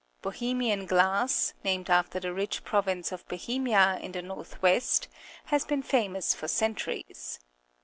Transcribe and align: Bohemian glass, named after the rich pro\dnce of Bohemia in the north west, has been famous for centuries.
Bohemian 0.23 0.87
glass, 0.87 1.53
named 1.63 1.87
after 1.87 2.19
the 2.19 2.33
rich 2.33 2.63
pro\dnce 2.63 3.11
of 3.11 3.27
Bohemia 3.27 3.99
in 4.01 4.13
the 4.13 4.23
north 4.23 4.59
west, 4.59 5.07
has 5.45 5.63
been 5.63 5.83
famous 5.83 6.33
for 6.33 6.47
centuries. 6.47 7.39